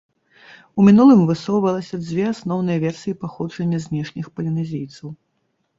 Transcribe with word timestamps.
У 0.77 0.85
мінулым 0.87 1.21
высоўвалася 1.31 2.01
дзве 2.07 2.23
асноўныя 2.33 2.83
версіі 2.85 3.17
паходжання 3.27 3.85
знешніх 3.87 4.25
палінезійцаў. 4.39 5.07